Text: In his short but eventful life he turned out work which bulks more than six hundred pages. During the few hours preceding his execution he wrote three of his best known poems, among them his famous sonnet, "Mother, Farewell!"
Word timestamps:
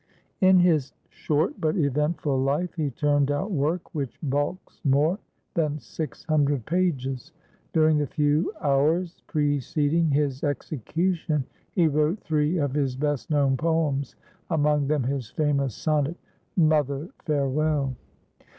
In 0.39 0.57
his 0.57 0.93
short 1.11 1.61
but 1.61 1.77
eventful 1.77 2.41
life 2.41 2.73
he 2.73 2.89
turned 2.89 3.29
out 3.29 3.51
work 3.51 3.93
which 3.93 4.17
bulks 4.23 4.81
more 4.83 5.19
than 5.53 5.77
six 5.77 6.23
hundred 6.23 6.65
pages. 6.65 7.31
During 7.71 7.99
the 7.99 8.07
few 8.07 8.51
hours 8.61 9.21
preceding 9.27 10.09
his 10.09 10.43
execution 10.43 11.43
he 11.75 11.85
wrote 11.87 12.19
three 12.21 12.57
of 12.57 12.73
his 12.73 12.95
best 12.95 13.29
known 13.29 13.57
poems, 13.57 14.15
among 14.49 14.87
them 14.87 15.03
his 15.03 15.29
famous 15.29 15.75
sonnet, 15.75 16.17
"Mother, 16.57 17.09
Farewell!" 17.25 17.95